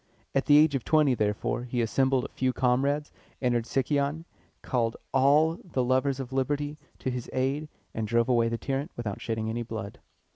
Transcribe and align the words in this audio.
At 0.33 0.47
the 0.47 0.57
age 0.57 0.73
of 0.73 0.83
twenty, 0.83 1.13
therefore, 1.13 1.65
he 1.65 1.79
assembled 1.79 2.25
a 2.25 2.29
few 2.29 2.53
comrades, 2.53 3.11
entered 3.39 3.67
Sicyon, 3.67 4.25
called 4.63 4.97
all 5.13 5.59
the 5.63 5.83
lovers 5.83 6.19
of 6.19 6.33
liberty 6.33 6.79
to 6.97 7.11
his 7.11 7.29
aid, 7.33 7.69
and 7.93 8.07
drove 8.07 8.27
away 8.27 8.47
the 8.49 8.57
tyrant 8.57 8.89
without 8.97 9.21
shedding 9.21 9.47
any 9.47 9.61
blood. 9.61 9.99